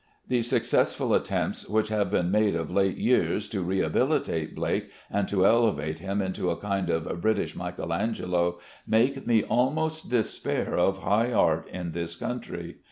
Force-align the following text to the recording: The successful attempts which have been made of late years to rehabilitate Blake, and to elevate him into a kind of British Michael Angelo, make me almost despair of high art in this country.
The 0.27 0.41
successful 0.41 1.13
attempts 1.13 1.69
which 1.69 1.89
have 1.89 2.09
been 2.09 2.31
made 2.31 2.55
of 2.55 2.71
late 2.71 2.97
years 2.97 3.47
to 3.49 3.61
rehabilitate 3.61 4.55
Blake, 4.55 4.89
and 5.11 5.27
to 5.27 5.45
elevate 5.45 5.99
him 5.99 6.23
into 6.23 6.49
a 6.49 6.57
kind 6.57 6.89
of 6.89 7.21
British 7.21 7.55
Michael 7.55 7.93
Angelo, 7.93 8.57
make 8.87 9.27
me 9.27 9.43
almost 9.43 10.09
despair 10.09 10.75
of 10.75 11.03
high 11.03 11.31
art 11.31 11.67
in 11.67 11.91
this 11.91 12.15
country. 12.15 12.77